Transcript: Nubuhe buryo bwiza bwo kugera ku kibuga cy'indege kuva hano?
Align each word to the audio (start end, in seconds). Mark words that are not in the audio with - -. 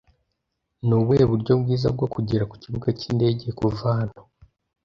Nubuhe 0.87 1.23
buryo 1.31 1.53
bwiza 1.61 1.87
bwo 1.95 2.05
kugera 2.13 2.43
ku 2.49 2.55
kibuga 2.63 2.89
cy'indege 2.99 3.47
kuva 3.59 3.87
hano? 3.97 4.19